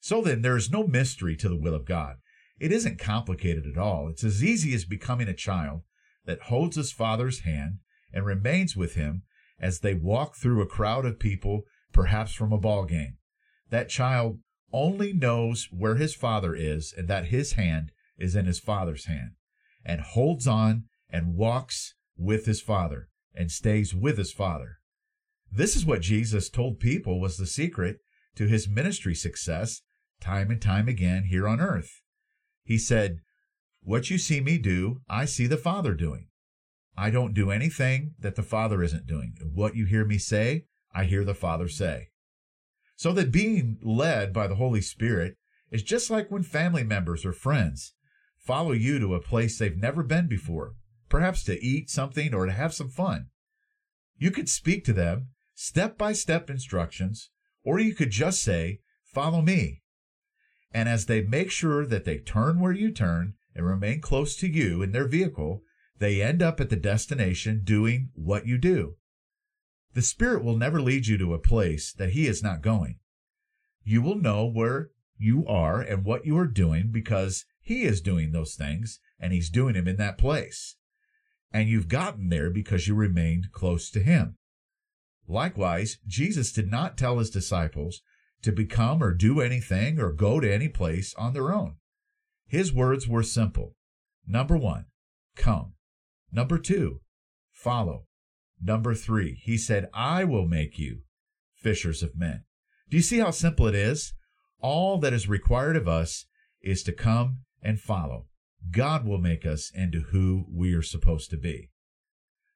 So 0.00 0.22
then, 0.22 0.42
there 0.42 0.56
is 0.56 0.70
no 0.70 0.86
mystery 0.86 1.36
to 1.36 1.48
the 1.48 1.56
will 1.56 1.74
of 1.74 1.86
God. 1.86 2.16
It 2.60 2.70
isn't 2.70 2.98
complicated 2.98 3.66
at 3.66 3.78
all. 3.78 4.08
It's 4.08 4.24
as 4.24 4.44
easy 4.44 4.74
as 4.74 4.84
becoming 4.84 5.28
a 5.28 5.34
child 5.34 5.82
that 6.24 6.42
holds 6.42 6.76
his 6.76 6.92
father's 6.92 7.40
hand 7.40 7.78
and 8.12 8.24
remains 8.24 8.76
with 8.76 8.94
him 8.94 9.22
as 9.58 9.80
they 9.80 9.94
walk 9.94 10.36
through 10.36 10.62
a 10.62 10.66
crowd 10.66 11.04
of 11.04 11.18
people, 11.18 11.62
perhaps 11.98 12.32
from 12.32 12.52
a 12.52 12.58
ball 12.58 12.84
game. 12.84 13.16
That 13.70 13.88
child 13.88 14.38
only 14.72 15.12
knows 15.12 15.68
where 15.72 15.96
his 15.96 16.14
father 16.14 16.54
is 16.54 16.94
and 16.96 17.08
that 17.08 17.26
his 17.26 17.54
hand 17.54 17.90
is 18.16 18.36
in 18.36 18.46
his 18.46 18.60
father's 18.60 19.06
hand 19.06 19.32
and 19.84 20.00
holds 20.00 20.46
on 20.46 20.84
and 21.10 21.34
walks 21.34 21.96
with 22.16 22.46
his 22.46 22.60
father 22.60 23.08
and 23.34 23.50
stays 23.50 23.96
with 23.96 24.16
his 24.16 24.32
father. 24.32 24.78
This 25.50 25.74
is 25.74 25.84
what 25.84 26.02
Jesus 26.02 26.48
told 26.48 26.78
people 26.78 27.20
was 27.20 27.36
the 27.36 27.46
secret 27.46 27.98
to 28.36 28.46
his 28.46 28.68
ministry 28.68 29.16
success 29.16 29.82
time 30.20 30.52
and 30.52 30.62
time 30.62 30.86
again 30.86 31.24
here 31.24 31.48
on 31.48 31.60
earth. 31.60 32.00
He 32.62 32.78
said, 32.78 33.18
What 33.82 34.08
you 34.08 34.18
see 34.18 34.40
me 34.40 34.58
do, 34.58 35.00
I 35.08 35.24
see 35.24 35.48
the 35.48 35.56
Father 35.56 35.94
doing. 35.94 36.28
I 36.96 37.10
don't 37.10 37.34
do 37.34 37.50
anything 37.50 38.14
that 38.20 38.36
the 38.36 38.42
Father 38.44 38.84
isn't 38.84 39.06
doing. 39.06 39.34
What 39.52 39.74
you 39.74 39.84
hear 39.86 40.04
me 40.04 40.18
say, 40.18 40.64
I 40.94 41.04
hear 41.04 41.24
the 41.24 41.34
Father 41.34 41.68
say. 41.68 42.08
So 42.96 43.12
that 43.12 43.30
being 43.30 43.78
led 43.82 44.32
by 44.32 44.46
the 44.46 44.56
Holy 44.56 44.80
Spirit 44.80 45.36
is 45.70 45.82
just 45.82 46.10
like 46.10 46.30
when 46.30 46.42
family 46.42 46.84
members 46.84 47.24
or 47.24 47.32
friends 47.32 47.94
follow 48.38 48.72
you 48.72 48.98
to 48.98 49.14
a 49.14 49.20
place 49.20 49.58
they've 49.58 49.76
never 49.76 50.02
been 50.02 50.26
before, 50.26 50.74
perhaps 51.08 51.44
to 51.44 51.64
eat 51.64 51.90
something 51.90 52.34
or 52.34 52.46
to 52.46 52.52
have 52.52 52.74
some 52.74 52.88
fun. 52.88 53.28
You 54.16 54.30
could 54.30 54.48
speak 54.48 54.84
to 54.86 54.92
them 54.92 55.28
step 55.54 55.98
by 55.98 56.12
step 56.12 56.50
instructions 56.50 57.30
Or 57.64 57.78
you 57.78 57.94
could 57.94 58.10
just 58.10 58.42
say, 58.42 58.80
Follow 59.04 59.42
me. 59.42 59.82
And 60.72 60.88
as 60.88 61.06
they 61.06 61.22
make 61.22 61.50
sure 61.50 61.86
that 61.86 62.04
they 62.04 62.18
turn 62.18 62.60
where 62.60 62.72
you 62.72 62.90
turn 62.90 63.34
and 63.54 63.66
remain 63.66 64.00
close 64.00 64.36
to 64.36 64.48
you 64.48 64.82
in 64.82 64.92
their 64.92 65.08
vehicle, 65.08 65.62
they 65.98 66.22
end 66.22 66.42
up 66.42 66.60
at 66.60 66.70
the 66.70 66.76
destination 66.76 67.62
doing 67.64 68.10
what 68.14 68.46
you 68.46 68.58
do. 68.58 68.96
The 69.98 70.02
Spirit 70.02 70.44
will 70.44 70.56
never 70.56 70.80
lead 70.80 71.08
you 71.08 71.18
to 71.18 71.34
a 71.34 71.40
place 71.40 71.92
that 71.92 72.10
He 72.10 72.28
is 72.28 72.40
not 72.40 72.62
going. 72.62 73.00
You 73.82 74.00
will 74.00 74.14
know 74.14 74.46
where 74.46 74.90
you 75.16 75.44
are 75.48 75.80
and 75.80 76.04
what 76.04 76.24
you 76.24 76.38
are 76.38 76.46
doing 76.46 76.92
because 76.92 77.46
He 77.60 77.82
is 77.82 78.00
doing 78.00 78.30
those 78.30 78.54
things 78.54 79.00
and 79.18 79.32
He's 79.32 79.50
doing 79.50 79.74
them 79.74 79.88
in 79.88 79.96
that 79.96 80.16
place. 80.16 80.76
And 81.50 81.68
you've 81.68 81.88
gotten 81.88 82.28
there 82.28 82.48
because 82.48 82.86
you 82.86 82.94
remained 82.94 83.50
close 83.50 83.90
to 83.90 83.98
Him. 83.98 84.36
Likewise, 85.26 85.98
Jesus 86.06 86.52
did 86.52 86.70
not 86.70 86.96
tell 86.96 87.18
His 87.18 87.28
disciples 87.28 88.00
to 88.42 88.52
become 88.52 89.02
or 89.02 89.12
do 89.12 89.40
anything 89.40 89.98
or 89.98 90.12
go 90.12 90.38
to 90.38 90.48
any 90.48 90.68
place 90.68 91.12
on 91.18 91.32
their 91.32 91.52
own. 91.52 91.74
His 92.46 92.72
words 92.72 93.08
were 93.08 93.24
simple. 93.24 93.74
Number 94.28 94.56
one, 94.56 94.84
come. 95.34 95.72
Number 96.30 96.56
two, 96.56 97.00
follow. 97.50 98.04
Number 98.62 98.94
three, 98.94 99.40
he 99.42 99.56
said, 99.56 99.88
I 99.94 100.24
will 100.24 100.46
make 100.46 100.78
you 100.78 101.00
fishers 101.54 102.02
of 102.02 102.16
men. 102.16 102.44
Do 102.90 102.96
you 102.96 103.02
see 103.02 103.18
how 103.18 103.30
simple 103.30 103.66
it 103.66 103.74
is? 103.74 104.14
All 104.60 104.98
that 104.98 105.12
is 105.12 105.28
required 105.28 105.76
of 105.76 105.86
us 105.86 106.26
is 106.62 106.82
to 106.84 106.92
come 106.92 107.40
and 107.62 107.80
follow. 107.80 108.26
God 108.70 109.06
will 109.06 109.18
make 109.18 109.46
us 109.46 109.70
into 109.72 110.00
who 110.10 110.46
we 110.52 110.74
are 110.74 110.82
supposed 110.82 111.30
to 111.30 111.36
be. 111.36 111.70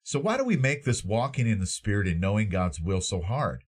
So 0.02 0.18
why 0.18 0.36
do 0.36 0.44
we 0.44 0.56
make 0.56 0.84
this 0.84 1.04
walking 1.04 1.46
in 1.46 1.60
the 1.60 1.66
Spirit 1.66 2.08
and 2.08 2.20
knowing 2.20 2.48
God's 2.48 2.80
will 2.80 3.00
so 3.00 3.22
hard? 3.22 3.62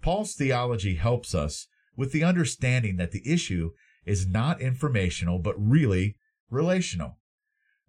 Paul's 0.00 0.34
theology 0.34 0.96
helps 0.96 1.34
us 1.34 1.68
with 1.96 2.10
the 2.10 2.24
understanding 2.24 2.96
that 2.96 3.12
the 3.12 3.22
issue 3.24 3.70
is 4.04 4.26
not 4.26 4.60
informational, 4.60 5.38
but 5.38 5.54
really 5.56 6.16
relational. 6.50 7.18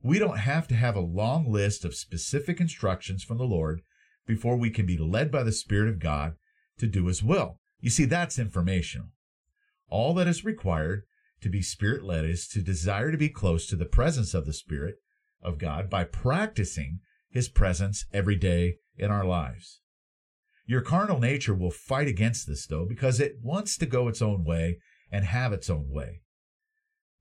We 0.03 0.19
don't 0.19 0.39
have 0.39 0.67
to 0.67 0.75
have 0.75 0.97
a 0.97 1.01
long 1.01 1.49
list 1.49 1.85
of 1.85 1.95
specific 1.95 2.59
instructions 2.59 3.23
from 3.23 3.37
the 3.37 3.45
Lord 3.45 3.81
before 4.27 4.57
we 4.57 4.69
can 4.69 4.85
be 4.85 4.97
led 4.97 5.31
by 5.31 5.43
the 5.43 5.53
Spirit 5.53 5.87
of 5.87 5.99
God 5.99 6.35
to 6.77 6.87
do 6.87 7.05
His 7.07 7.23
will. 7.23 7.59
You 7.79 7.89
see, 7.89 8.03
that's 8.03 8.37
informational. 8.37 9.07
All 9.87 10.13
that 10.15 10.27
is 10.27 10.43
required 10.43 11.03
to 11.41 11.49
be 11.49 11.61
Spirit 11.61 12.03
led 12.03 12.25
is 12.25 12.49
to 12.49 12.61
desire 12.61 13.11
to 13.11 13.17
be 13.17 13.29
close 13.29 13.65
to 13.67 13.77
the 13.77 13.85
presence 13.85 14.33
of 14.33 14.45
the 14.45 14.53
Spirit 14.53 14.95
of 15.41 15.57
God 15.57 15.89
by 15.89 16.03
practicing 16.03 16.99
His 17.29 17.47
presence 17.47 18.05
every 18.11 18.35
day 18.35 18.75
in 18.97 19.09
our 19.09 19.25
lives. 19.25 19.79
Your 20.65 20.81
carnal 20.81 21.19
nature 21.19 21.53
will 21.53 21.71
fight 21.71 22.09
against 22.09 22.45
this, 22.45 22.67
though, 22.67 22.85
because 22.85 23.21
it 23.21 23.37
wants 23.41 23.77
to 23.77 23.85
go 23.85 24.09
its 24.09 24.21
own 24.21 24.43
way 24.43 24.79
and 25.11 25.23
have 25.25 25.53
its 25.53 25.69
own 25.69 25.89
way. 25.89 26.22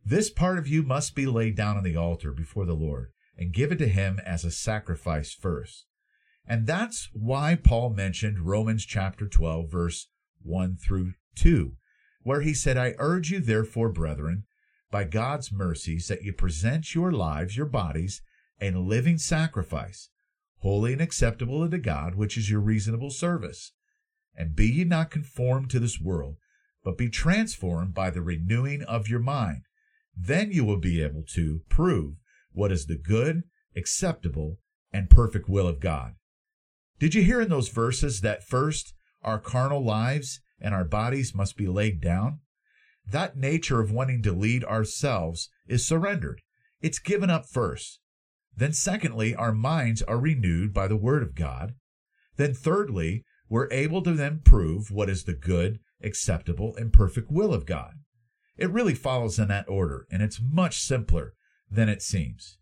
This 0.04 0.30
part 0.30 0.58
of 0.58 0.66
you 0.66 0.82
must 0.82 1.14
be 1.14 1.26
laid 1.26 1.56
down 1.56 1.76
on 1.76 1.84
the 1.84 1.96
altar 1.96 2.32
before 2.32 2.66
the 2.66 2.74
Lord 2.74 3.12
and 3.36 3.52
given 3.52 3.78
to 3.78 3.88
Him 3.88 4.20
as 4.24 4.44
a 4.44 4.50
sacrifice 4.50 5.32
first. 5.32 5.86
And 6.46 6.66
that's 6.66 7.08
why 7.12 7.54
Paul 7.54 7.90
mentioned 7.90 8.40
Romans 8.40 8.84
chapter 8.84 9.28
12, 9.28 9.70
verse 9.70 10.08
1 10.42 10.76
through 10.76 11.12
2, 11.36 11.76
where 12.22 12.40
he 12.40 12.52
said, 12.52 12.76
I 12.76 12.94
urge 12.98 13.30
you, 13.30 13.38
therefore, 13.38 13.90
brethren, 13.90 14.44
by 14.90 15.04
God's 15.04 15.52
mercies, 15.52 16.08
that 16.08 16.22
you 16.22 16.32
present 16.32 16.94
your 16.94 17.12
lives, 17.12 17.56
your 17.56 17.66
bodies, 17.66 18.22
a 18.60 18.70
living 18.72 19.18
sacrifice, 19.18 20.10
holy 20.58 20.92
and 20.92 21.00
acceptable 21.00 21.62
unto 21.62 21.78
God, 21.78 22.14
which 22.16 22.36
is 22.36 22.50
your 22.50 22.60
reasonable 22.60 23.10
service. 23.10 23.72
And 24.34 24.56
be 24.56 24.68
ye 24.68 24.84
not 24.84 25.10
conformed 25.10 25.70
to 25.70 25.80
this 25.80 26.00
world, 26.00 26.36
but 26.84 26.98
be 26.98 27.08
transformed 27.08 27.94
by 27.94 28.10
the 28.10 28.22
renewing 28.22 28.82
of 28.82 29.08
your 29.08 29.20
mind. 29.20 29.62
Then 30.16 30.52
you 30.52 30.64
will 30.64 30.78
be 30.78 31.02
able 31.02 31.24
to 31.34 31.62
prove 31.68 32.14
what 32.52 32.72
is 32.72 32.86
the 32.86 32.98
good, 32.98 33.44
acceptable, 33.74 34.58
and 34.92 35.08
perfect 35.08 35.48
will 35.48 35.66
of 35.66 35.80
God. 35.80 36.14
Did 36.98 37.14
you 37.14 37.22
hear 37.22 37.40
in 37.40 37.48
those 37.48 37.68
verses 37.68 38.20
that 38.20 38.46
first 38.46 38.94
our 39.22 39.38
carnal 39.38 39.84
lives 39.84 40.40
and 40.60 40.74
our 40.74 40.84
bodies 40.84 41.34
must 41.34 41.56
be 41.56 41.66
laid 41.66 42.00
down? 42.00 42.40
That 43.06 43.36
nature 43.36 43.80
of 43.80 43.90
wanting 43.90 44.22
to 44.22 44.32
lead 44.32 44.64
ourselves 44.64 45.48
is 45.66 45.86
surrendered. 45.86 46.42
It's 46.80 46.98
given 46.98 47.30
up 47.30 47.46
first. 47.46 47.98
Then, 48.56 48.72
secondly, 48.72 49.34
our 49.34 49.52
minds 49.52 50.02
are 50.02 50.18
renewed 50.18 50.74
by 50.74 50.86
the 50.86 50.96
Word 50.96 51.22
of 51.22 51.34
God. 51.34 51.74
Then, 52.36 52.54
thirdly, 52.54 53.24
we're 53.48 53.72
able 53.72 54.02
to 54.02 54.12
then 54.12 54.40
prove 54.44 54.90
what 54.90 55.08
is 55.08 55.24
the 55.24 55.34
good, 55.34 55.80
acceptable, 56.02 56.76
and 56.76 56.92
perfect 56.92 57.30
will 57.30 57.52
of 57.52 57.66
God. 57.66 57.94
It 58.56 58.70
really 58.70 58.94
follows 58.94 59.38
in 59.38 59.48
that 59.48 59.68
order, 59.68 60.06
and 60.10 60.22
it's 60.22 60.40
much 60.40 60.78
simpler 60.80 61.34
than 61.70 61.88
it 61.88 62.02
seems. 62.02 62.58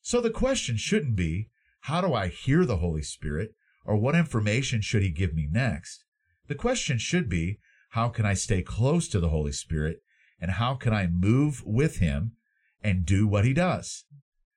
So 0.00 0.20
the 0.20 0.30
question 0.30 0.76
shouldn't 0.76 1.16
be, 1.16 1.50
how 1.80 2.00
do 2.00 2.14
I 2.14 2.28
hear 2.28 2.64
the 2.64 2.78
Holy 2.78 3.02
Spirit, 3.02 3.54
or 3.84 3.96
what 3.96 4.14
information 4.14 4.80
should 4.80 5.02
He 5.02 5.10
give 5.10 5.34
me 5.34 5.48
next? 5.50 6.04
The 6.46 6.54
question 6.54 6.98
should 6.98 7.28
be, 7.28 7.58
how 7.90 8.08
can 8.08 8.24
I 8.24 8.34
stay 8.34 8.62
close 8.62 9.08
to 9.08 9.20
the 9.20 9.30
Holy 9.30 9.52
Spirit, 9.52 9.98
and 10.40 10.52
how 10.52 10.74
can 10.74 10.92
I 10.92 11.06
move 11.06 11.62
with 11.64 11.98
Him 11.98 12.32
and 12.82 13.04
do 13.04 13.26
what 13.26 13.44
He 13.44 13.52
does? 13.52 14.04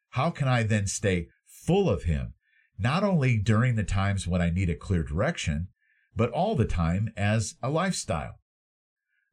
How 0.10 0.30
can 0.30 0.48
I 0.48 0.64
then 0.64 0.88
stay 0.88 1.30
full 1.48 1.90
of 1.90 2.04
Him, 2.04 2.34
not 2.78 3.04
only 3.04 3.38
during 3.38 3.76
the 3.76 3.84
times 3.84 4.28
when 4.28 4.42
I 4.42 4.50
need 4.50 4.70
a 4.70 4.76
clear 4.76 5.04
direction, 5.04 5.70
but 6.16 6.32
all 6.32 6.56
the 6.56 6.66
time 6.66 7.12
as 7.16 7.56
a 7.62 7.70
lifestyle? 7.70 8.39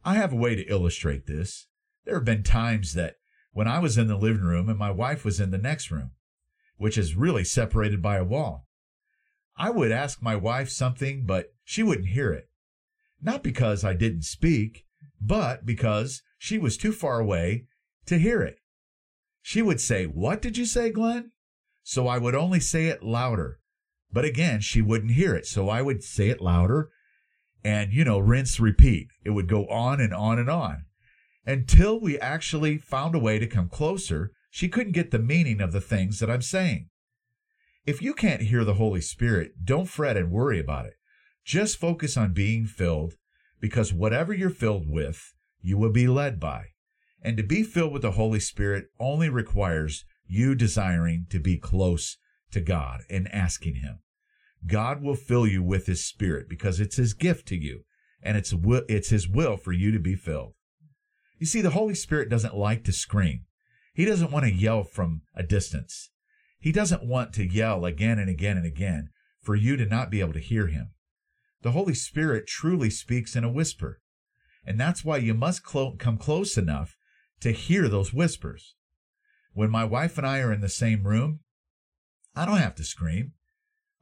I 0.06 0.14
have 0.14 0.32
a 0.32 0.36
way 0.36 0.54
to 0.54 0.70
illustrate 0.70 1.26
this. 1.26 1.66
There 2.04 2.14
have 2.14 2.24
been 2.24 2.44
times 2.44 2.94
that 2.94 3.16
when 3.50 3.66
I 3.66 3.80
was 3.80 3.98
in 3.98 4.06
the 4.06 4.16
living 4.16 4.44
room 4.44 4.68
and 4.68 4.78
my 4.78 4.92
wife 4.92 5.24
was 5.24 5.40
in 5.40 5.50
the 5.50 5.58
next 5.58 5.90
room, 5.90 6.12
which 6.76 6.96
is 6.96 7.16
really 7.16 7.42
separated 7.42 8.00
by 8.00 8.16
a 8.16 8.24
wall, 8.24 8.68
I 9.56 9.70
would 9.70 9.90
ask 9.90 10.22
my 10.22 10.36
wife 10.36 10.70
something, 10.70 11.26
but 11.26 11.46
she 11.64 11.82
wouldn't 11.82 12.10
hear 12.10 12.32
it. 12.32 12.48
Not 13.20 13.42
because 13.42 13.82
I 13.82 13.94
didn't 13.94 14.22
speak, 14.22 14.84
but 15.20 15.66
because 15.66 16.22
she 16.38 16.56
was 16.56 16.76
too 16.76 16.92
far 16.92 17.18
away 17.18 17.66
to 18.06 18.16
hear 18.16 18.42
it. 18.42 18.60
She 19.42 19.60
would 19.60 19.80
say, 19.80 20.04
What 20.04 20.40
did 20.40 20.56
you 20.56 20.66
say, 20.66 20.90
Glenn? 20.90 21.32
So 21.82 22.06
I 22.06 22.18
would 22.18 22.36
only 22.36 22.60
say 22.60 22.86
it 22.86 23.02
louder. 23.02 23.58
But 24.12 24.24
again, 24.24 24.60
she 24.60 24.82
wouldn't 24.82 25.12
hear 25.12 25.34
it. 25.34 25.46
So 25.46 25.68
I 25.68 25.82
would 25.82 26.04
say 26.04 26.28
it 26.28 26.40
louder 26.40 26.90
and, 27.66 27.92
you 27.92 28.04
know, 28.04 28.20
rinse, 28.20 28.60
repeat. 28.60 29.08
It 29.24 29.30
would 29.30 29.48
go 29.48 29.66
on 29.66 30.00
and 30.00 30.14
on 30.14 30.38
and 30.38 30.48
on 30.48 30.84
until 31.44 31.98
we 31.98 32.16
actually 32.16 32.78
found 32.78 33.16
a 33.16 33.18
way 33.18 33.40
to 33.40 33.46
come 33.48 33.68
closer. 33.68 34.30
She 34.50 34.68
couldn't 34.68 34.92
get 34.92 35.10
the 35.10 35.18
meaning 35.18 35.60
of 35.60 35.72
the 35.72 35.80
things 35.80 36.20
that 36.20 36.30
I'm 36.30 36.42
saying. 36.42 36.90
If 37.84 38.00
you 38.00 38.14
can't 38.14 38.42
hear 38.42 38.62
the 38.62 38.74
Holy 38.74 39.00
Spirit, 39.00 39.64
don't 39.64 39.88
fret 39.88 40.16
and 40.16 40.30
worry 40.30 40.60
about 40.60 40.86
it. 40.86 40.94
Just 41.44 41.76
focus 41.76 42.16
on 42.16 42.32
being 42.32 42.66
filled 42.66 43.14
because 43.60 43.92
whatever 43.92 44.32
you're 44.32 44.48
filled 44.48 44.88
with, 44.88 45.34
you 45.60 45.76
will 45.76 45.90
be 45.90 46.06
led 46.06 46.38
by. 46.38 46.66
And 47.20 47.36
to 47.36 47.42
be 47.42 47.64
filled 47.64 47.92
with 47.92 48.02
the 48.02 48.12
Holy 48.12 48.38
Spirit 48.38 48.86
only 49.00 49.28
requires 49.28 50.04
you 50.28 50.54
desiring 50.54 51.26
to 51.30 51.40
be 51.40 51.58
close 51.58 52.16
to 52.52 52.60
God 52.60 53.00
and 53.10 53.26
asking 53.34 53.76
Him. 53.76 53.98
God 54.64 55.02
will 55.02 55.16
fill 55.16 55.46
you 55.46 55.62
with 55.62 55.86
His 55.86 56.04
Spirit 56.04 56.48
because 56.48 56.80
it's 56.80 56.96
His 56.96 57.14
gift 57.14 57.46
to 57.48 57.56
you 57.56 57.82
and 58.22 58.36
it's, 58.36 58.54
it's 58.88 59.10
His 59.10 59.28
will 59.28 59.56
for 59.56 59.72
you 59.72 59.90
to 59.92 59.98
be 59.98 60.14
filled. 60.14 60.54
You 61.38 61.46
see, 61.46 61.60
the 61.60 61.70
Holy 61.70 61.94
Spirit 61.94 62.30
doesn't 62.30 62.56
like 62.56 62.84
to 62.84 62.92
scream. 62.92 63.44
He 63.92 64.04
doesn't 64.04 64.30
want 64.30 64.44
to 64.44 64.52
yell 64.52 64.84
from 64.84 65.22
a 65.34 65.42
distance. 65.42 66.10
He 66.58 66.72
doesn't 66.72 67.06
want 67.06 67.32
to 67.34 67.46
yell 67.46 67.84
again 67.84 68.18
and 68.18 68.30
again 68.30 68.56
and 68.56 68.66
again 68.66 69.10
for 69.42 69.54
you 69.54 69.76
to 69.76 69.86
not 69.86 70.10
be 70.10 70.20
able 70.20 70.32
to 70.32 70.40
hear 70.40 70.66
Him. 70.66 70.92
The 71.62 71.72
Holy 71.72 71.94
Spirit 71.94 72.46
truly 72.46 72.90
speaks 72.90 73.36
in 73.36 73.44
a 73.44 73.50
whisper. 73.50 74.00
And 74.64 74.80
that's 74.80 75.04
why 75.04 75.18
you 75.18 75.32
must 75.32 75.62
clo- 75.62 75.96
come 75.96 76.18
close 76.18 76.58
enough 76.58 76.96
to 77.40 77.52
hear 77.52 77.88
those 77.88 78.12
whispers. 78.12 78.74
When 79.52 79.70
my 79.70 79.84
wife 79.84 80.18
and 80.18 80.26
I 80.26 80.40
are 80.40 80.52
in 80.52 80.60
the 80.60 80.68
same 80.68 81.06
room, 81.06 81.40
I 82.34 82.44
don't 82.44 82.58
have 82.58 82.74
to 82.76 82.84
scream. 82.84 83.32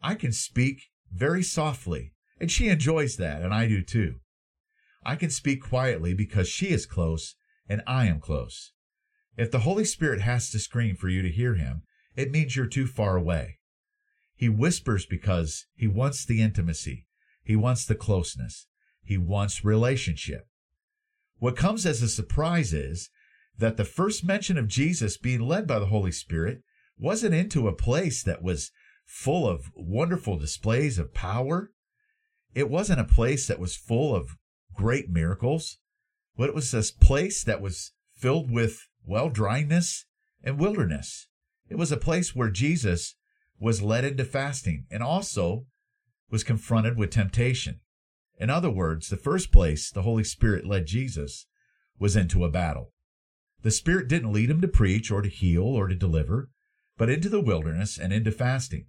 I 0.05 0.15
can 0.15 0.33
speak 0.33 0.91
very 1.11 1.43
softly, 1.43 2.13
and 2.39 2.53
she 2.53 2.69
enjoys 2.69 3.17
that, 3.17 3.41
and 3.41 3.55
I 3.55 3.67
do 3.67 3.83
too. 3.83 4.17
I 5.03 5.17
can 5.17 5.31
speak 5.31 5.63
quietly 5.63 6.13
because 6.13 6.47
she 6.47 6.67
is 6.67 6.85
close 6.85 7.37
and 7.67 7.83
I 7.87 8.05
am 8.05 8.21
close. 8.21 8.73
If 9.39 9.51
the 9.51 9.61
Holy 9.61 9.87
Spirit 9.87 10.21
has 10.21 10.51
to 10.51 10.59
scream 10.59 10.95
for 10.95 11.09
you 11.09 11.23
to 11.23 11.31
hear 11.31 11.55
him, 11.55 11.85
it 12.17 12.31
means 12.31 12.55
you're 12.55 12.67
too 12.67 12.87
far 12.87 13.17
away. 13.17 13.61
He 14.37 14.51
whispers 14.51 15.07
because 15.07 15.65
he 15.75 15.89
wants 15.89 16.27
the 16.27 16.43
intimacy. 16.43 17.07
He 17.43 17.57
wants 17.57 17.87
the 17.87 17.95
closeness. 17.95 18.67
He 19.03 19.17
wants 19.17 19.65
relationship. 19.65 20.47
What 21.39 21.57
comes 21.57 21.87
as 21.87 22.03
a 22.03 22.09
surprise 22.09 22.75
is 22.75 23.09
that 23.57 23.79
the 23.79 23.85
first 23.87 24.23
mention 24.23 24.59
of 24.59 24.69
Jesus 24.69 25.17
being 25.17 25.41
led 25.41 25.67
by 25.67 25.79
the 25.79 25.87
Holy 25.87 26.13
Spirit 26.13 26.61
wasn't 26.99 27.35
into 27.35 27.69
a 27.69 27.75
place 27.75 28.23
that 28.23 28.43
was 28.43 28.71
full 29.05 29.49
of 29.49 29.71
wonderful 29.75 30.39
displays 30.39 30.99
of 30.99 31.15
power. 31.15 31.71
it 32.55 32.71
wasn't 32.71 33.01
a 33.01 33.05
place 33.05 33.49
that 33.49 33.59
was 33.59 33.77
full 33.77 34.15
of 34.15 34.37
great 34.75 35.09
miracles, 35.09 35.79
but 36.37 36.49
it 36.49 36.55
was 36.55 36.71
this 36.71 36.91
place 36.91 37.43
that 37.45 37.61
was 37.61 37.93
filled 38.15 38.51
with, 38.51 38.89
well, 39.05 39.29
dryness 39.29 40.07
and 40.43 40.59
wilderness. 40.59 41.29
It 41.69 41.77
was 41.77 41.91
a 41.91 41.97
place 41.97 42.35
where 42.35 42.51
Jesus 42.51 43.17
was 43.59 43.83
led 43.83 44.05
into 44.05 44.25
fasting 44.25 44.87
and 44.91 45.03
also 45.03 45.67
was 46.31 46.45
confronted 46.45 46.97
with 46.97 47.11
temptation. 47.11 47.81
In 48.39 48.51
other 48.51 48.71
words, 48.71 49.09
the 49.09 49.17
first 49.17 49.53
place 49.53 49.91
the 49.91 50.03
Holy 50.03 50.25
Spirit 50.25 50.67
led 50.67 50.87
Jesus 50.87 51.47
was 51.99 52.17
into 52.17 52.45
a 52.45 52.51
battle. 52.51 52.93
The 53.63 53.71
Spirit 53.71 54.09
didn't 54.09 54.33
lead 54.33 54.51
him 54.51 54.61
to 54.61 54.69
preach 54.69 55.11
or 55.11 55.23
to 55.23 55.29
heal 55.29 55.65
or 55.65 55.89
to 55.89 55.95
deliver, 55.95 56.51
but 56.99 57.09
into 57.09 57.29
the 57.29 57.41
wilderness 57.41 57.99
and 57.99 58.13
into 58.13 58.31
fasting. 58.31 58.87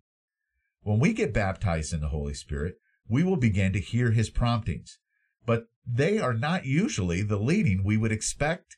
When 0.86 1.00
we 1.00 1.14
get 1.14 1.34
baptized 1.34 1.94
in 1.94 2.02
the 2.02 2.10
Holy 2.10 2.36
Spirit, 2.36 2.76
we 3.08 3.24
will 3.24 3.38
begin 3.38 3.74
to 3.74 3.80
hear 3.80 4.12
his 4.12 4.30
promptings, 4.30 5.00
but 5.44 5.66
they 5.84 6.20
are 6.20 6.32
not 6.36 6.68
usually 6.68 7.24
the 7.24 7.40
leading 7.40 7.84
we 7.84 7.98
would 7.98 8.12
expect 8.12 8.78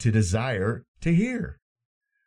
to 0.00 0.12
desire 0.12 0.84
to 1.00 1.14
hear. 1.14 1.58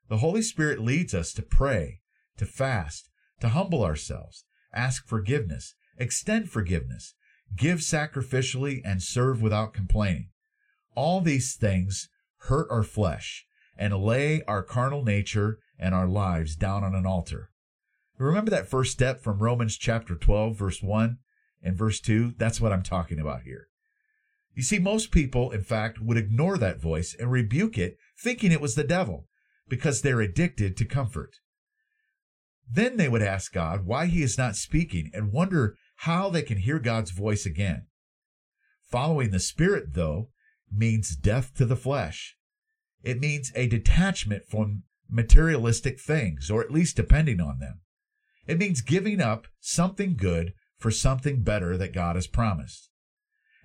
The 0.07 0.17
Holy 0.17 0.41
Spirit 0.41 0.79
leads 0.79 1.13
us 1.13 1.31
to 1.33 1.43
pray, 1.43 1.99
to 2.37 2.47
fast, 2.47 3.11
to 3.39 3.49
humble 3.49 3.83
ourselves, 3.83 4.45
ask 4.73 5.05
forgiveness, 5.05 5.75
extend 5.99 6.49
forgiveness, 6.49 7.13
give 7.55 7.81
sacrificially, 7.81 8.81
and 8.83 9.03
serve 9.03 9.43
without 9.43 9.75
complaining. 9.75 10.29
All 10.95 11.21
these 11.21 11.55
things 11.55 12.09
hurt 12.47 12.65
our 12.71 12.81
flesh 12.81 13.45
and 13.77 13.93
lay 13.93 14.41
our 14.47 14.63
carnal 14.63 15.03
nature 15.03 15.59
and 15.77 15.93
our 15.93 16.07
lives 16.07 16.55
down 16.55 16.83
on 16.83 16.95
an 16.95 17.05
altar. 17.05 17.48
Remember 18.19 18.51
that 18.51 18.67
first 18.67 18.91
step 18.91 19.21
from 19.21 19.39
Romans 19.39 19.77
chapter 19.77 20.13
12, 20.13 20.57
verse 20.57 20.83
1 20.83 21.17
and 21.63 21.77
verse 21.77 22.01
2? 22.01 22.33
That's 22.37 22.59
what 22.59 22.73
I'm 22.73 22.83
talking 22.83 23.17
about 23.17 23.43
here. 23.43 23.67
You 24.53 24.61
see, 24.61 24.77
most 24.77 25.11
people, 25.11 25.51
in 25.51 25.63
fact, 25.63 26.01
would 26.01 26.17
ignore 26.17 26.57
that 26.57 26.81
voice 26.81 27.15
and 27.17 27.31
rebuke 27.31 27.77
it, 27.77 27.95
thinking 28.21 28.51
it 28.51 28.59
was 28.59 28.75
the 28.75 28.83
devil, 28.83 29.27
because 29.69 30.01
they're 30.01 30.19
addicted 30.19 30.75
to 30.75 30.85
comfort. 30.85 31.37
Then 32.69 32.97
they 32.97 33.07
would 33.07 33.21
ask 33.21 33.53
God 33.53 33.85
why 33.85 34.07
he 34.07 34.21
is 34.21 34.37
not 34.37 34.57
speaking 34.57 35.11
and 35.13 35.31
wonder 35.31 35.75
how 35.99 36.29
they 36.29 36.41
can 36.41 36.57
hear 36.57 36.77
God's 36.77 37.11
voice 37.11 37.45
again. 37.45 37.87
Following 38.91 39.31
the 39.31 39.39
Spirit, 39.39 39.93
though, 39.93 40.29
means 40.69 41.15
death 41.15 41.53
to 41.55 41.65
the 41.65 41.77
flesh. 41.77 42.35
It 43.01 43.21
means 43.21 43.53
a 43.55 43.67
detachment 43.67 44.43
from 44.49 44.83
materialistic 45.09 46.01
things, 46.01 46.51
or 46.51 46.61
at 46.61 46.71
least 46.71 46.97
depending 46.97 47.39
on 47.39 47.59
them. 47.59 47.79
It 48.49 48.57
means 48.57 48.81
giving 48.81 49.21
up 49.21 49.45
something 49.59 50.15
good 50.17 50.53
for 50.75 50.89
something 50.89 51.43
better 51.43 51.77
that 51.77 51.93
God 51.93 52.15
has 52.15 52.25
promised. 52.25 52.89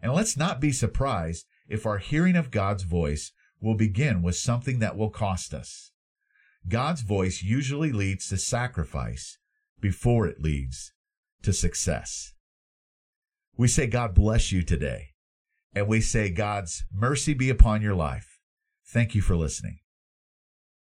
And 0.03 0.13
let's 0.13 0.37
not 0.37 0.61
be 0.61 0.73
surprised 0.73 1.47
if 1.67 1.87
our 1.87 1.97
hearing 1.97 2.37
of 2.37 2.51
God's 2.51 2.83
voice 2.83 3.33
will 3.63 3.77
begin 3.77 4.21
with 4.21 4.37
something 4.37 4.81
that 4.81 4.95
will 4.95 5.09
cost 5.09 5.55
us. 5.55 5.93
God's 6.69 7.01
voice 7.01 7.43
usually 7.43 7.93
leads 7.93 8.29
to 8.29 8.37
sacrifice 8.37 9.39
before 9.81 10.27
it 10.27 10.43
leads 10.43 10.93
to 11.45 11.55
success. 11.55 12.35
We 13.57 13.69
say, 13.69 13.87
God 13.87 14.15
bless 14.15 14.53
you 14.53 14.63
today. 14.63 15.13
And 15.75 15.89
we 15.89 16.03
say, 16.03 16.29
God's 16.29 16.85
mercy 16.93 17.33
be 17.33 17.49
upon 17.49 17.81
your 17.81 17.95
life. 17.95 18.39
Thank 18.87 19.15
you 19.15 19.23
for 19.23 19.35
listening. 19.35 19.79